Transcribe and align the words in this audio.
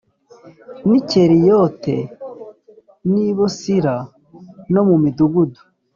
N 0.87 0.89
i 0.97 0.99
keriyoti 1.09 1.97
n 3.11 3.13
i 3.25 3.27
bosira 3.37 3.95
no 4.73 4.81
mu 4.87 4.95
midugudu 5.03 5.61